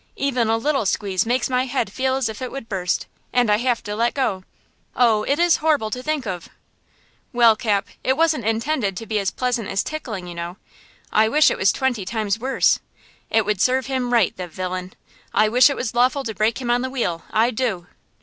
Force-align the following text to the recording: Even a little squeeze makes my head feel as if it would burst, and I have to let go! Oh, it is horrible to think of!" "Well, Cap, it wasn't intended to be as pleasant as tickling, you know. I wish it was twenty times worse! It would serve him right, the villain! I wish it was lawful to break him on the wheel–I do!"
Even 0.15 0.49
a 0.49 0.57
little 0.57 0.87
squeeze 0.87 1.27
makes 1.27 1.47
my 1.47 1.67
head 1.67 1.91
feel 1.93 2.15
as 2.15 2.27
if 2.27 2.41
it 2.41 2.51
would 2.51 2.67
burst, 2.67 3.05
and 3.31 3.51
I 3.51 3.57
have 3.57 3.83
to 3.83 3.95
let 3.95 4.15
go! 4.15 4.43
Oh, 4.95 5.21
it 5.21 5.37
is 5.37 5.57
horrible 5.57 5.91
to 5.91 6.01
think 6.01 6.25
of!" 6.25 6.49
"Well, 7.33 7.55
Cap, 7.55 7.85
it 8.03 8.17
wasn't 8.17 8.43
intended 8.43 8.97
to 8.97 9.05
be 9.05 9.19
as 9.19 9.29
pleasant 9.29 9.69
as 9.69 9.83
tickling, 9.83 10.25
you 10.25 10.33
know. 10.33 10.57
I 11.11 11.29
wish 11.29 11.51
it 11.51 11.57
was 11.59 11.71
twenty 11.71 12.03
times 12.03 12.39
worse! 12.39 12.79
It 13.29 13.45
would 13.45 13.61
serve 13.61 13.85
him 13.85 14.11
right, 14.11 14.35
the 14.35 14.47
villain! 14.47 14.93
I 15.35 15.47
wish 15.49 15.69
it 15.69 15.75
was 15.75 15.93
lawful 15.93 16.23
to 16.23 16.33
break 16.33 16.59
him 16.59 16.71
on 16.71 16.81
the 16.81 16.89
wheel–I 16.89 17.51
do!" 17.51 17.85